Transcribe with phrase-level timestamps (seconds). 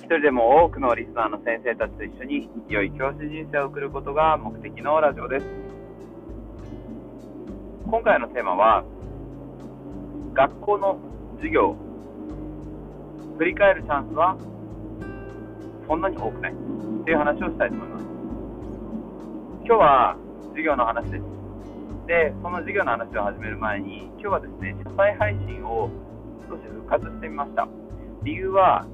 [0.00, 5.46] 一人でも多くのリスナーの先生たちと一緒に良い教師人生を送ることが目的のラジオです。
[7.86, 8.82] 今回のテーマは、
[10.32, 10.98] 学校の
[11.36, 11.76] 授業、
[13.38, 14.36] 振り返るチャンスは
[15.86, 16.56] そんなに多くないっ
[17.04, 18.04] ていう話をしたいと思います。
[19.64, 20.16] 今日は
[20.48, 21.24] 授業の話です。
[22.06, 25.88] で、その授業の話を始める前に、今日はですね、車載配信を
[26.48, 27.68] 少し復活してみました。
[28.24, 28.86] 理由は、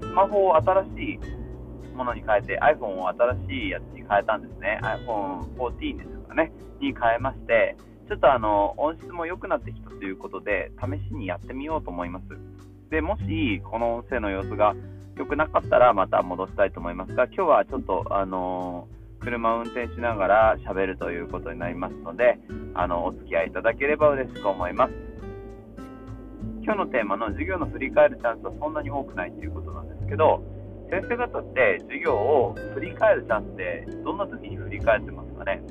[0.00, 4.80] スマホを新しいものに変えて、iPhone を新しいやつに変えたんですね。
[4.82, 7.76] iPhone14 ですかね、に変えまして、
[8.08, 12.24] ちょっとあの、音質も良くなってきたということで、試しにやってみようと思います。
[12.90, 14.74] で、もし、この音声の様子が
[15.16, 18.88] 良くなかったら、また戻したいと思いますが、今日はちょっと、あの
[19.20, 22.38] 車を運転しながら喋るということになりますので、
[22.74, 24.92] あの、お付き合いいただければ嬉しく思います。
[26.62, 29.69] 今日のテーマの授業の振り返るチャンスはそんなに多くないということ
[30.10, 30.42] けど、
[30.90, 35.62] 先生方って授業を振り返るチャンスってどんな時に振り返ってますかね？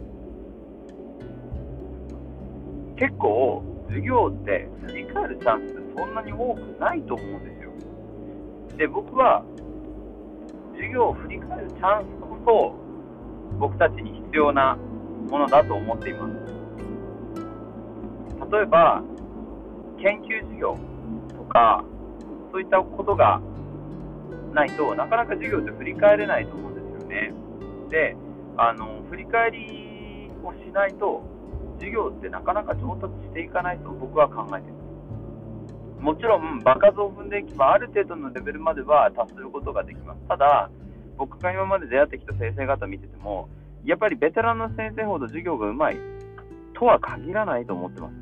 [2.95, 7.71] 結構授業って振り返るチャンスってそんなに多くないと思うんですよ。
[8.77, 9.43] で、僕は
[10.71, 12.73] 授業を振り返るチャンスこそ
[13.59, 14.77] 僕たちに必要な
[15.29, 16.33] ものだと思っています。
[18.51, 19.03] 例えば、
[19.97, 20.77] 研究授業
[21.37, 21.83] とか、
[22.53, 23.41] そういったことが
[24.53, 27.33] ないとなかなか授業って振り返れないと思うんですよね。
[27.89, 28.15] で、
[28.57, 31.23] あの、振り返りをしないと、
[31.77, 34.77] 授業ってなかなか上達していかないと僕は考えてま
[35.97, 36.01] す。
[36.01, 40.21] もちろん、場数を踏んでいけば、ある程度のレベルまでは達することができます。
[40.27, 40.69] ただ、
[41.17, 43.49] 僕が今まで出会ってきた先生方見てても、
[43.83, 45.97] やっぱりベテランの先生ほど授業がうまい
[46.73, 48.13] とは限らないと思ってます。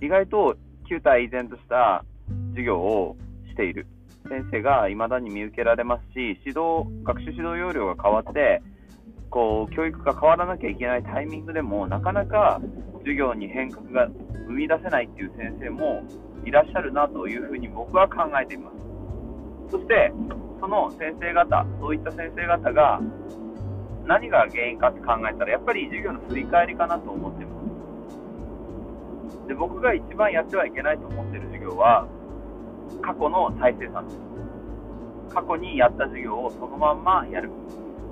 [0.00, 0.56] 意外と
[0.88, 2.04] 旧体依然とした
[2.50, 3.16] 授業を
[3.48, 3.86] している
[4.28, 8.62] 先生が未だに見受けられますし、指導、学習指導要領が変わって、
[9.30, 12.60] こう、教育が変わらなきゃいけないタイミングでも、なかなか
[13.00, 14.08] 授業に変革が
[14.46, 16.02] 生み出せないっていう先生も
[16.44, 18.76] いらっしゃるなというふうに僕は考えています。
[19.70, 20.12] そして、
[20.60, 23.00] その先生方、そういった先生方が
[24.06, 27.52] 何が原因かって考えたら、やっぱり授業の振り返りかなと思っていま
[29.44, 29.48] す。
[29.48, 32.06] で、僕が一番やってはいけないと思っている授業は、
[33.02, 34.18] 過去の再生産です。
[35.34, 37.50] 過去にやった授業をそのまんまやる。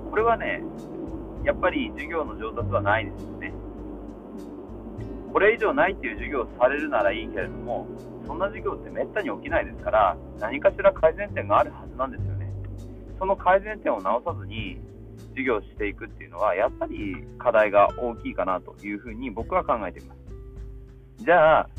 [0.09, 0.61] これはね、
[1.43, 3.53] やっぱり授業の上達はないですよね。
[5.31, 7.87] これ以上ないっていう授業をされるならいいけれども、
[8.25, 12.51] そんな授業ってめったに起きないですから、何かしら改善点があるはずなんですよね。
[13.19, 14.79] その改善点を直さずに
[15.29, 20.17] 授業していくっていうのは、やっぱり課題が大きいかなというふうに僕は考えています。
[21.23, 21.69] じゃあ、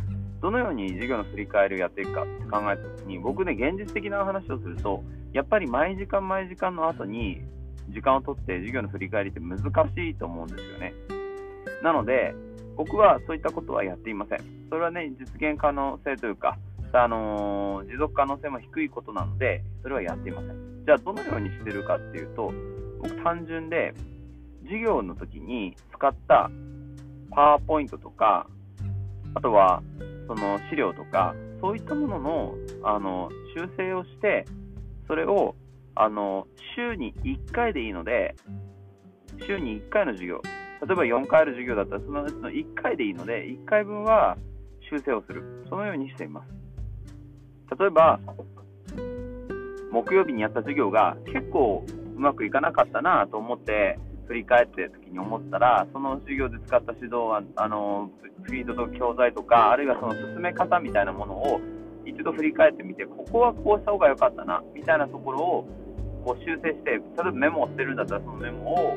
[0.40, 7.42] どのように授業の振り返りをやっていくかって考えたときに、僕ね、現実的な話をすると、やっぱり毎時間毎時間の後に
[7.90, 10.94] 時間を取って授業の振り返りって難しいと思うんですよね。
[11.82, 12.34] なので、
[12.76, 14.38] 僕はそういったことはやっていません。
[14.68, 16.56] それはね、実現可能性というか、
[16.92, 20.84] あのー持続可能性も低いことなので、それはやっていません。
[20.84, 22.52] じゃあ、どのようにしてるかっていうと、
[23.02, 23.94] 僕単純で、
[24.62, 26.50] 授業の時に使った
[27.30, 28.46] パワーポイントとか、
[29.34, 29.82] あとは、
[30.28, 34.44] その資料とか、そういったものの、あの、修正をして、
[35.06, 35.56] それを、
[35.94, 36.46] あの、
[36.76, 38.36] 週に1回でいいので、
[39.46, 40.42] 週に1回の授業、
[40.86, 44.36] 例えば4回ある授業だったら、そのうちの1回でいいので、1回分は
[44.90, 45.64] 修正をする。
[45.68, 46.48] そのようにしています。
[47.78, 48.20] 例えば、
[49.90, 51.84] 木曜日にやった授業が結構
[52.16, 53.98] うまくいかなかったなと思って、
[54.28, 58.10] 振り返ってる時に思ったら、その授業で使った指導は、あの、
[58.42, 61.60] フィードと教材とか、あるいはその進め方みたいなものを
[62.04, 65.68] 一度振り返ってみて、ここはこうした方が良かったな、みたいなところを
[66.24, 68.96] こう修正して、例えばメモをしてるんだったら、そのメモを、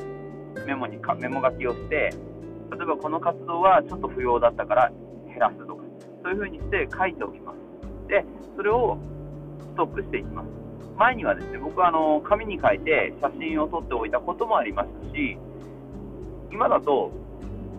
[0.68, 4.92] メモにか、メモ書きをして、例えばこの活動はちょっと不要だったから
[5.28, 5.84] 減らすとか、
[6.24, 8.08] そういう風にして書いておきます。
[8.10, 8.26] で、
[8.58, 8.98] それを
[9.62, 10.61] ストックしていきます。
[11.02, 15.36] 前にはですね、僕はあの紙に書いて写真を撮っておいたこともありましたし、
[16.52, 17.12] 今だと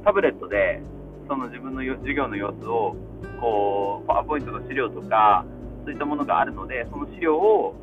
[0.05, 0.83] タブレットで
[1.29, 2.97] その自分の授業の様子を
[3.41, 5.45] こうパワーポイントの資料とか
[5.85, 7.77] そういったものがあるので、その資料を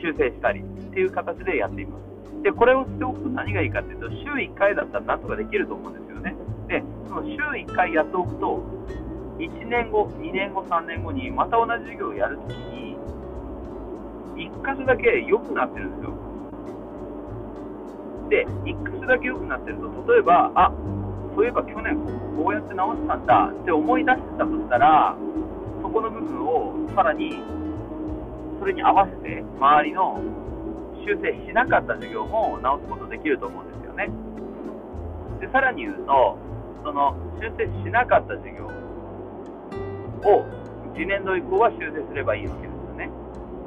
[0.00, 0.64] 修正したりっ
[0.94, 2.42] ていう形でやっています。
[2.44, 6.36] で、これをしておくと何がいいかっていうと、週1回だったらなんとかできると思うんですよね。
[6.68, 8.62] で、その週1回やっておくと、
[9.38, 12.75] 1年後、2年後、3年後にまた同じ授業をやるときに、
[14.36, 16.12] 1箇所だけ良くなってるんですよ。
[18.28, 20.72] で、1箇所だけ良くなってると、例えば、あ
[21.34, 21.96] そういえば去年
[22.36, 25.16] こうやって直したんだって思い出してたとしたら、
[25.82, 27.42] そこの部分をさらに
[28.58, 30.20] それに合わせて周りの
[31.04, 34.08] 修正しなかった授業も直すことできると思うんですよね。
[35.40, 36.38] でさらに言うと、
[36.82, 40.44] その修正しなかった授業を
[40.94, 42.75] 次年度以降は修正すればいいわけです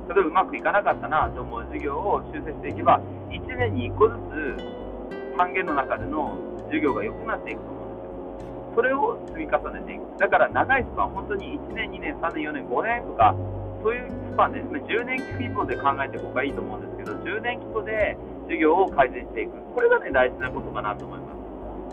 [0.10, 4.16] 例えばうまくいかなかったなと思う授業を修正していけば、1年に1個ず
[4.58, 6.36] つ単元の中での
[6.66, 8.74] 授業が良くなっていくと思うんですよ。
[8.76, 10.18] それを積み重ねていく。
[10.18, 13.36] だから長いスパン、本当に1年、2年、3年、4年、5年とか、
[13.84, 19.52] そういうスパンで、10年規模で考えて僕はいいと思うんですけど、10年規模で授業を改善していく。
[19.76, 21.30] これがね、大事なことかなと思います。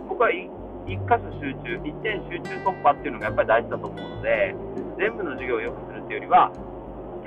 [0.09, 0.49] 僕は1
[0.87, 4.55] 箇所集中、1点集中突破っていうのがやっぱり大事だと思うので、
[4.97, 6.51] 全部の授業を良くするっていうよりは、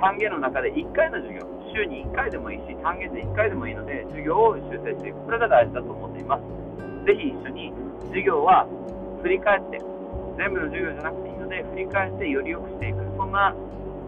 [0.00, 5.20] 単元の中で1回の授業、週に1回でもいいし、単元で1回でもいいので、授業を修正していく。
[5.24, 6.42] これが大事だと思っています。
[7.04, 7.72] ぜひ一緒に
[8.08, 8.66] 授業は
[9.22, 9.78] 振り返って、
[10.38, 13.54] 全部の授業じゃなくていいので、振り返ってより良くしていく、そんな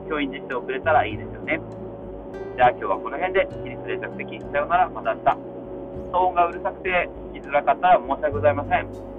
[0.09, 1.61] 教員実践をくれたらいいですよね。
[2.57, 4.41] じゃあ今日はこの辺で、起立冷着的。
[4.51, 5.39] さようなら、また明日。
[6.13, 9.12] 騒音がうるさくて聞きづらかったら申し訳ございません。